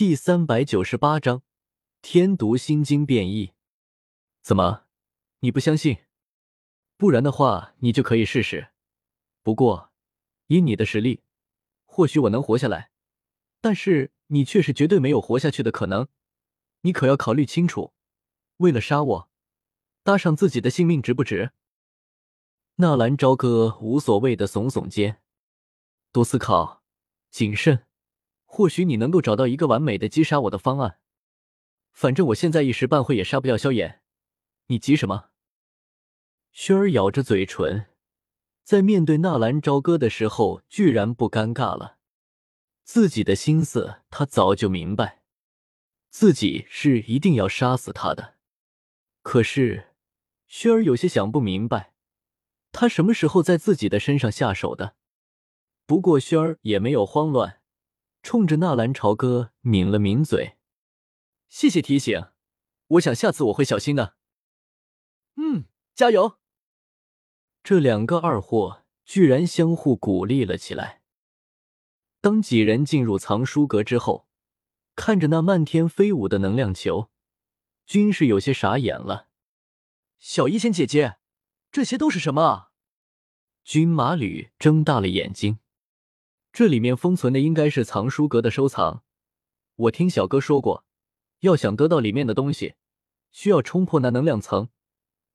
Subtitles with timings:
[0.00, 1.42] 第三百九十八章
[2.00, 3.52] 天毒心经变异。
[4.40, 4.86] 怎么，
[5.40, 5.98] 你不相信？
[6.96, 8.70] 不然的话，你就可以试试。
[9.42, 9.92] 不过，
[10.46, 11.22] 以你的实力，
[11.84, 12.90] 或许我能活下来，
[13.60, 16.08] 但是你却是绝对没有活下去的可能。
[16.80, 17.92] 你可要考虑清楚，
[18.56, 19.30] 为了杀我，
[20.02, 21.52] 搭上自己的性命值不值？
[22.76, 25.20] 纳兰朝歌无所谓的耸耸肩，
[26.10, 26.82] 多思考，
[27.30, 27.89] 谨慎。
[28.52, 30.98] 或许你能够找到一个完美的击杀我的方案。
[31.92, 34.02] 反正我现在一时半会也杀不掉萧炎，
[34.66, 35.30] 你急什么？
[36.52, 37.86] 薰儿咬着嘴唇，
[38.64, 41.98] 在面对纳兰朝歌的时候，居然不尴尬了。
[42.82, 45.22] 自己的心思他早就明白，
[46.08, 48.34] 自己是一定要杀死他的。
[49.22, 49.94] 可是，
[50.48, 51.94] 薰儿有些想不明白，
[52.72, 54.96] 他什么时候在自己的身上下手的？
[55.86, 57.59] 不过，薰儿也没有慌乱。
[58.22, 60.56] 冲着纳兰朝歌抿了抿嘴，
[61.48, 62.26] 谢谢提醒，
[62.88, 64.16] 我想下次我会小心的。
[65.36, 66.38] 嗯，加油！
[67.62, 71.02] 这两个二货居然相互鼓励了起来。
[72.20, 74.28] 当几人进入藏书阁之后，
[74.94, 77.10] 看着那漫天飞舞的能量球，
[77.86, 79.28] 均是有些傻眼了。
[80.18, 81.16] 小医仙姐姐，
[81.72, 82.70] 这些都是什么啊？
[83.64, 85.58] 军马吕睁大了眼睛。
[86.52, 89.04] 这里面封存的应该是藏书阁的收藏。
[89.76, 90.84] 我听小哥说过，
[91.40, 92.74] 要想得到里面的东西，
[93.30, 94.68] 需要冲破那能量层，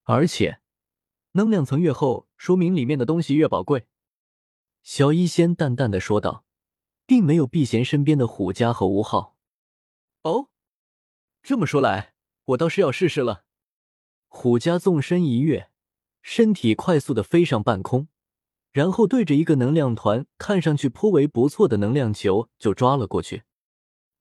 [0.04, 0.60] 而且
[1.32, 3.88] 能量层越厚，说明里面的东西越宝贵。
[4.84, 6.46] 小医仙淡淡的说道，
[7.06, 9.36] 并没有避嫌身边的虎家和吴昊。
[10.22, 10.50] 哦，
[11.42, 12.14] 这么说来，
[12.46, 13.46] 我倒是要试试了。
[14.28, 15.72] 虎家纵身一跃，
[16.22, 18.10] 身体快速的飞上半空。
[18.76, 23.44] 然后对着一个能量团看上去颇为不错的能量球就抓了过去，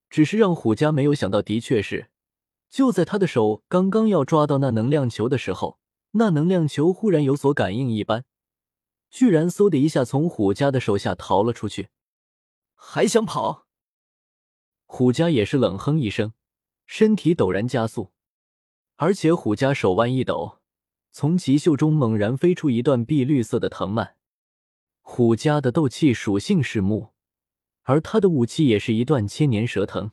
[0.09, 2.09] 只是让虎家没有想到的确是，
[2.71, 5.81] 就在他的手刚刚要抓到那能量球的时候，
[6.13, 8.27] 那能量球忽然有所感应一般，
[9.11, 11.89] 居然嗖的一下从虎家的手下逃了出去。
[12.77, 13.67] 还想跑？
[14.87, 16.33] 虎家也是冷哼一声，
[16.87, 18.13] 身体陡然加速，
[18.95, 20.61] 而且虎家手腕一抖，
[21.11, 24.15] 从其袖中猛然飞出一段碧绿色的藤蔓。
[25.07, 27.11] 虎家的斗气属性是木，
[27.83, 30.11] 而他的武器也是一段千年蛇藤。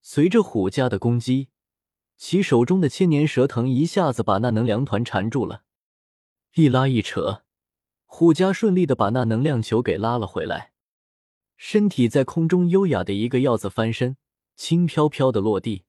[0.00, 1.48] 随着虎家的攻击，
[2.16, 5.64] 其手中的千年蛇藤一下子把那能量团缠住了，
[6.54, 7.42] 一拉一扯，
[8.06, 10.72] 虎家顺利的把那能量球给拉了回来，
[11.56, 14.16] 身体在空中优雅的一个“要”子翻身，
[14.54, 15.84] 轻飘飘的落地。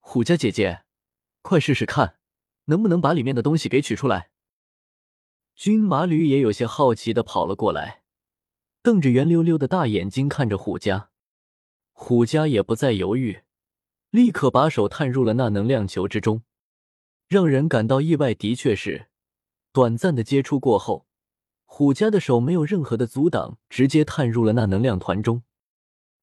[0.00, 0.84] 虎家姐姐，
[1.40, 2.18] 快试试看，
[2.66, 4.31] 能不能把里面的东西给取出来。
[5.54, 8.02] 军马吕也有些好奇的跑了过来，
[8.82, 11.10] 瞪着圆溜溜的大眼睛看着虎家。
[11.92, 13.42] 虎家也不再犹豫，
[14.10, 16.42] 立刻把手探入了那能量球之中。
[17.28, 19.06] 让人感到意外的确是，
[19.72, 21.06] 短暂的接触过后，
[21.64, 25.42] 虎家的手没有任何的阻挡，直接探入了那能量团中。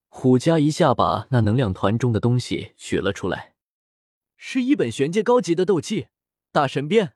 [0.10, 3.54] 虎家一下把那能量团中的东西取了出来，
[4.36, 6.02] 是一本玄阶高级的斗技
[6.52, 7.08] 《大神鞭》。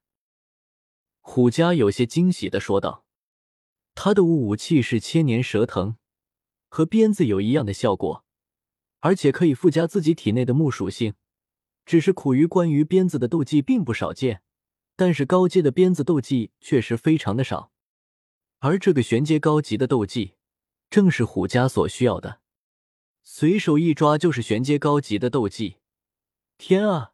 [1.25, 3.05] 虎家有些惊喜的说道
[3.95, 5.95] ：“他的武武器是千年蛇藤，
[6.67, 8.25] 和鞭子有一样的效果，
[8.99, 11.15] 而且可以附加自己体内的木属性。
[11.85, 14.43] 只是苦于关于鞭子的斗技并不少见，
[14.95, 17.71] 但是高阶的鞭子斗技确实非常的少。
[18.59, 20.35] 而这个玄阶高级的斗技，
[20.89, 22.41] 正是虎家所需要的，
[23.23, 25.77] 随手一抓就是玄阶高级的斗技。
[26.57, 27.13] 天啊，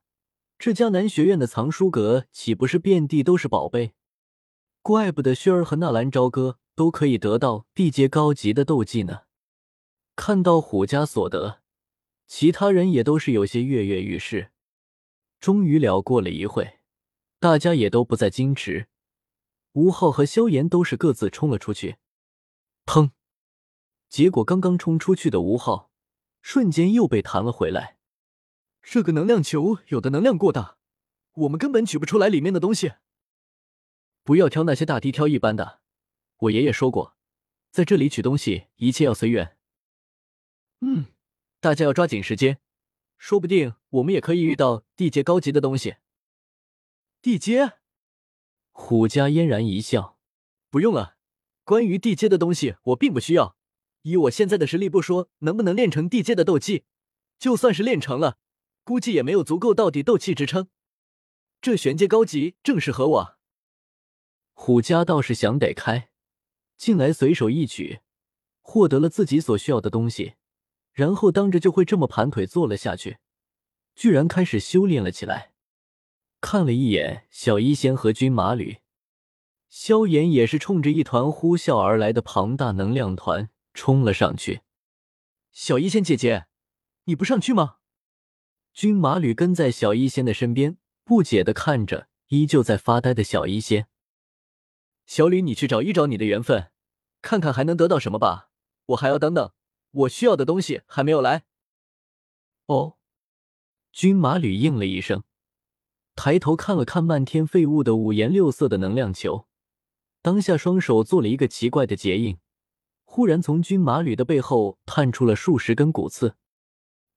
[0.57, 3.93] 这江南学院的藏书阁岂不是遍地都是宝贝？”
[4.81, 9.21] 怪不得薰儿和纳兰朝歌都可以得到地阶高级的斗技呢。
[10.15, 11.61] 看到虎家所得，
[12.27, 14.51] 其他人也都是有些跃跃欲试。
[15.39, 16.79] 终于聊过了一会，
[17.39, 18.87] 大家也都不再矜持。
[19.73, 21.97] 吴昊和萧炎都是各自冲了出去。
[22.85, 23.11] 砰！
[24.09, 25.91] 结果刚刚冲出去的吴昊，
[26.41, 27.97] 瞬间又被弹了回来。
[28.81, 30.77] 这个能量球有的能量过大，
[31.33, 32.93] 我们根本取不出来里面的东西。
[34.23, 35.81] 不要挑那些大低挑一般的，
[36.37, 37.15] 我爷爷说过，
[37.71, 39.57] 在这里取东西一切要随缘。
[40.81, 41.05] 嗯，
[41.59, 42.59] 大家要抓紧时间，
[43.17, 45.95] 说不定我们也可以遇到地阶高级的东西。
[47.21, 47.73] 地阶？
[48.71, 50.17] 虎家嫣然一笑，
[50.69, 51.17] 不用了，
[51.63, 53.57] 关于地阶的东西我并不需要。
[54.03, 56.85] 以我现在的实力，不说能不能练成地阶的斗技，
[57.37, 58.37] 就算是练成了，
[58.85, 60.69] 估计也没有足够到底斗气支撑。
[61.59, 63.38] 这玄阶高级正适合我。
[64.61, 66.09] 虎家倒是想得开，
[66.75, 68.01] 进来随手一取，
[68.59, 70.33] 获得了自己所需要的东西，
[70.91, 73.19] 然后当着就会这么盘腿坐了下去，
[73.95, 75.53] 居然开始修炼了起来。
[76.41, 78.79] 看了一眼小医仙和军马吕，
[79.69, 84.59] 萧炎也是冲着一团呼啸而来的庞大能量团冲了上去。
[85.53, 86.47] 小医仙姐姐，
[87.05, 87.77] 你不上去吗？
[88.73, 93.87] 军马吕跟在小医仙的身边，不解的看着依旧在发呆的小医仙。
[95.09, 96.69] 小吕，你去找一找你的缘分，
[97.19, 98.51] 看看还能得到什么吧。
[98.89, 99.51] 我还要等等，
[99.89, 101.45] 我需要的东西还没有来。
[102.67, 102.97] 哦，
[103.91, 105.23] 军马吕应了一声。
[106.15, 109.47] 抬头看了看漫天飞舞的五颜六色的能量球，
[110.21, 112.37] 当下双手做了一个奇怪的结印，
[113.03, 116.35] 忽然从军马吕的背后探出了数十根骨刺，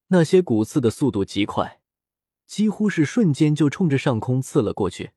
[0.06, 1.82] 那些骨刺的速度极快，
[2.46, 5.10] 几乎是瞬间就冲着上空刺了过去，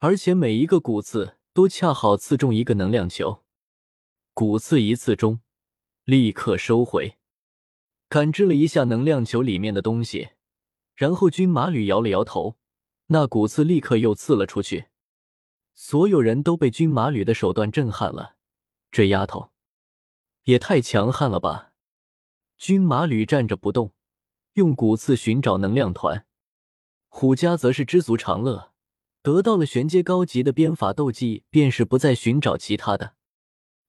[0.00, 3.42] 而且每一个骨刺都恰好刺中一个能量球，
[4.32, 5.40] 骨刺一刺中，
[6.04, 7.18] 立刻收回，
[8.08, 10.28] 感知了一下能量球里面的东西，
[10.94, 12.56] 然后军马吕摇了摇头。
[13.08, 14.86] 那骨刺立刻又刺了出去，
[15.74, 18.36] 所有人都被军马吕的手段震撼了。
[18.92, 19.50] 这丫头
[20.44, 21.72] 也太强悍了吧！
[22.56, 23.92] 军马吕站着不动，
[24.52, 26.24] 用骨刺寻找能量团。
[27.08, 28.72] 虎家则是知足常乐，
[29.28, 33.12] 得到了玄阶高级的鞭法斗技，便是不再寻找其他的。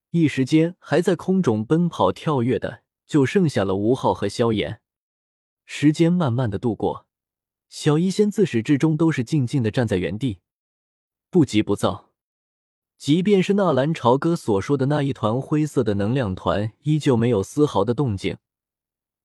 [0.09, 4.81] 一时间，还在空中奔跑跳跃的，就剩下了吴昊和萧炎。
[5.65, 7.05] 时间慢慢的度过。
[7.69, 10.39] 小医仙自始至终都是静静的站在原地，
[11.29, 12.09] 不急不躁。
[12.97, 18.39] 即便是纳兰朝歌所说的那一团灰色的能量团，依旧没有丝毫的动静，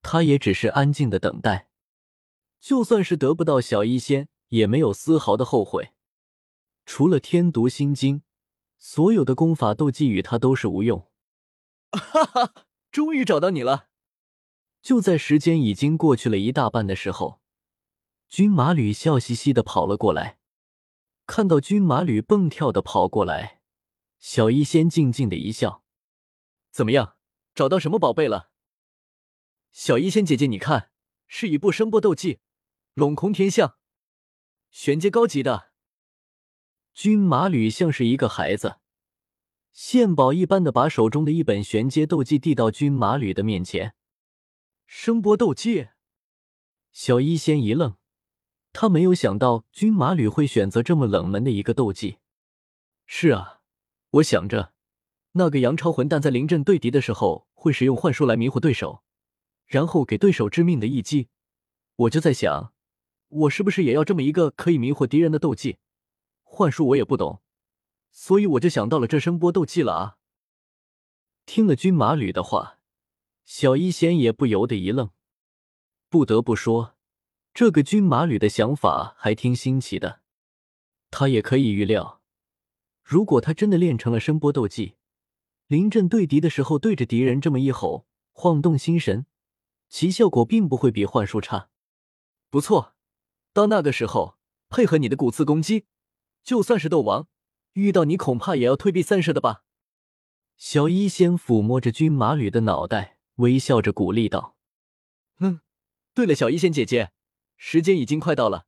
[0.00, 1.66] 他也只是安静的等待。
[2.60, 5.90] 就算是得不到小医仙，也没有丝毫的后悔。
[6.86, 8.22] 除了天毒心经，
[8.78, 11.10] 所有的功法斗技与他都是无用。
[11.90, 12.54] 哈哈，
[12.90, 13.88] 终于找到你了！
[14.82, 17.40] 就在时间已经过去了一大半的时候。
[18.28, 20.38] 军马吕笑嘻嘻的跑了过来，
[21.26, 23.60] 看到军马吕蹦跳的跑过来，
[24.18, 25.84] 小医仙静静的一笑
[26.72, 27.16] ：“怎么样，
[27.54, 28.50] 找到什么宝贝了？”
[29.70, 30.90] 小医仙姐姐，你看，
[31.28, 32.40] 是一部声波斗技，
[32.94, 33.76] 龙空天象，
[34.70, 35.73] 玄阶高级的。
[36.94, 38.76] 军马吕像是一个孩子，
[39.72, 43.94] 献宝一般的把手中的一本玄阶斗技递到军马吕的面前。
[44.86, 45.88] 声波斗技，
[46.92, 47.96] 小医仙一愣。
[48.72, 52.18] 他没有想到军马吕会选择这么冷门的一个斗技。
[53.06, 53.60] 是啊，
[54.10, 54.72] 我想着
[55.32, 59.02] 那个杨超混蛋在临阵对敌的时候会使用幻术来迷惑对手，
[59.66, 61.26] 然后给对手致命的一击。
[61.96, 62.72] 我就在想，
[63.28, 65.78] 我是不是也要这么一个可以迷惑敌人的斗技？
[66.54, 67.42] 幻术我也不懂，
[68.10, 70.16] 所以我就想到了这声波斗技了啊！
[71.44, 72.78] 听了军马吕的话，
[73.44, 75.10] 小医仙也不由得一愣，
[76.08, 76.96] 不得不说。
[77.52, 80.20] 这个军马吕的想法还挺新奇的，
[81.10, 82.22] 他也可以预料，
[83.02, 84.94] 如果他真的练成了声波斗技，
[85.66, 89.26] 临阵对敌的时候对着敌人这么一吼，晃动心神，
[89.88, 91.68] 其效果并不会比幻术差。
[92.50, 92.94] 不错，
[93.52, 94.36] 到那个时候
[94.68, 95.86] 配合你的骨刺攻击，
[96.44, 97.26] 就算是斗王
[97.72, 99.64] 遇到你，恐怕也要退避三舍的吧？
[100.56, 104.54] 小医仙抚摸着军马吕的脑袋，微笑着鼓励道
[105.40, 105.60] ：“嗯，
[106.14, 107.10] 对了，小医仙姐姐。”
[107.56, 108.66] 时间已经快到了，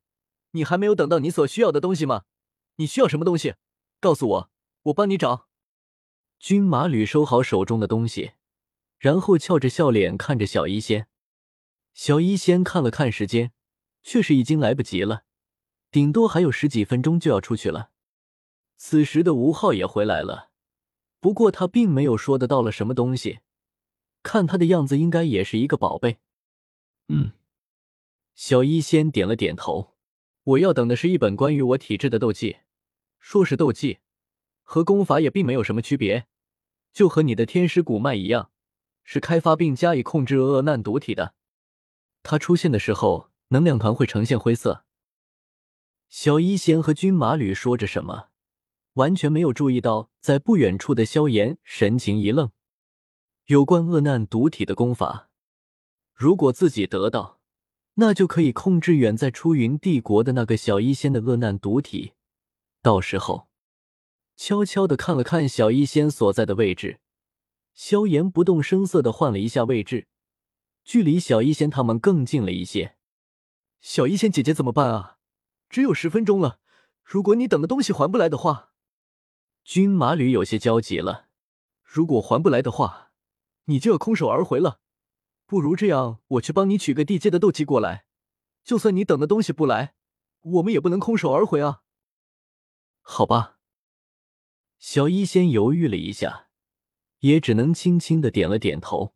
[0.52, 2.22] 你还没有等到你所需要的东西吗？
[2.76, 3.54] 你需要什么东西？
[4.00, 4.50] 告诉我，
[4.84, 5.48] 我帮你找。
[6.38, 8.32] 军马吕收好手中的东西，
[8.98, 11.08] 然后翘着笑脸看着小医仙。
[11.92, 13.52] 小医仙看了看时间，
[14.02, 15.24] 确实已经来不及了，
[15.96, 17.88] 顶多还有十几分钟就要出去了。
[18.76, 20.50] 此时的吴昊也回来了，
[21.20, 23.38] 不过他并没有说得到了什么东西，
[24.22, 26.18] 看他的样子，应该也是一个宝贝。
[27.08, 27.32] 嗯。
[28.34, 29.94] 小医仙点了点头，
[30.44, 32.58] 我要等的是一本关于我体质的斗技。
[33.18, 34.00] 说是斗技，
[34.64, 36.26] 和功法也并没有什么区别，
[36.92, 38.50] 就和你的天师古脉一样，
[39.02, 41.32] 是开发并加以控制厄难毒体的。
[42.22, 44.84] 它出现的时候，能量团会呈现灰色。
[46.08, 48.28] 小医仙和军马吕说着什么，
[48.94, 52.50] 完全没有注意到在不远处的萧炎神情一愣。
[53.46, 55.28] 有关恶难毒体的功法，
[56.14, 57.36] 如果自己得到。
[57.98, 62.12] 那就可以控制远在出云帝国的那个小医仙的恶难毒体，
[62.82, 63.48] 到时候
[64.36, 67.00] 悄悄的看了看小医仙所在的位置，
[67.72, 70.08] 萧炎不动声色的换了一下位置，
[70.84, 72.96] 距离小医仙他们更近了一些。
[73.80, 75.15] 小医仙姐姐怎么办啊？
[75.68, 76.60] 只有十分钟了，
[77.02, 78.72] 如果你等的东西还不来的话，
[79.64, 81.28] 军马吕有些焦急了。
[81.82, 83.12] 如果还不来的话，
[83.64, 84.80] 你就要空手而回了。
[85.46, 88.06] 不如这样，我去帮你取个地阶的斗气过来。
[88.64, 89.94] 就算你等的东西不来，
[90.40, 91.82] 我们也不能空手而回啊。
[93.00, 93.58] 好吧。
[94.78, 96.48] 小医仙犹豫了一下，
[97.20, 99.14] 也只能轻轻的点了点头。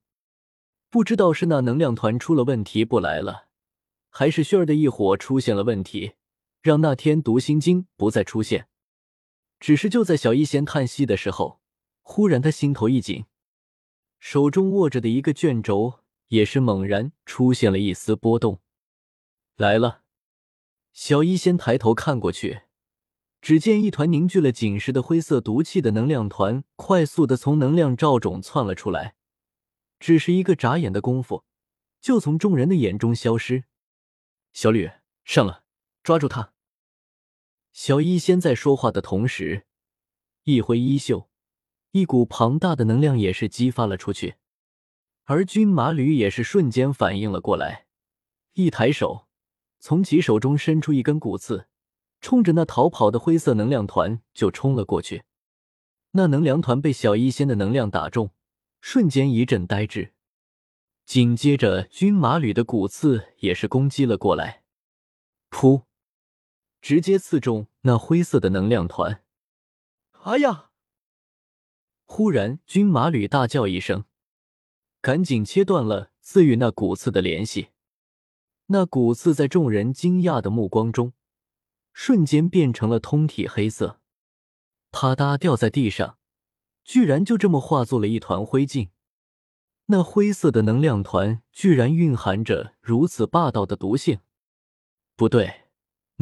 [0.88, 3.48] 不知道是那能量团出了问题不来了，
[4.08, 6.14] 还是薰儿的异火出现了问题，
[6.60, 8.68] 让那天读心经不再出现。
[9.58, 11.60] 只是就在小医仙叹息的时候，
[12.02, 13.26] 忽然他心头一紧，
[14.18, 18.60] 手中握着的一个卷轴也是猛然出现了一丝波动。
[19.56, 20.02] 来了，
[20.92, 22.62] 小医仙抬头看过去，
[23.42, 29.14] 只见一团凝聚了紧实的灰色毒气的能量团，快速的从能量罩中窜了出来，
[29.98, 31.44] 只是一个眨眼的功夫，
[32.00, 33.64] 就从众人的眼中消失。
[34.54, 34.90] 小吕，
[35.24, 35.59] 上了，
[36.02, 36.52] 抓住他！
[37.72, 39.66] 小医仙在说话的同时，
[40.44, 41.28] 一挥衣袖，
[41.92, 44.36] 一股庞大的能量也是激发了出去，
[45.24, 47.86] 而军马吕也是瞬间反应了过来，
[48.54, 49.28] 一抬手。
[49.82, 51.66] 从其手中伸出一根骨刺，
[52.20, 55.22] 冲着那逃跑的灰色能量团就冲了过去。
[56.10, 58.32] 那能量团被小医仙的能量打中，
[58.82, 60.12] 瞬间一阵呆滞。
[61.06, 64.64] 紧接着，军马吕的骨刺也是攻击了过来，
[65.50, 65.84] 噗，
[66.80, 69.22] 直接刺中那灰色的能量团。
[70.22, 70.70] 哎呀！
[72.04, 74.04] 忽然，军马吕大叫一声，
[75.00, 77.68] 赶紧切断了刺与那骨刺的联系。
[78.66, 81.12] 那骨刺在众人惊讶的目光中，
[81.92, 84.00] 瞬间变成了通体黑色，
[84.90, 86.18] 啪嗒掉在地上，
[86.84, 88.90] 居然就这么化作了一团灰烬。
[89.86, 94.20] 那灰色的能量团居然蕴含着如此霸道的毒性，
[95.16, 95.59] 不对，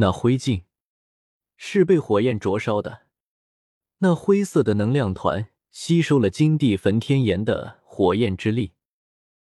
[0.01, 0.63] 那灰烬
[1.57, 3.03] 是被火焰灼烧的。
[3.99, 8.75] 那灰色的能量团吸收了金地焚天炎的火焰之力。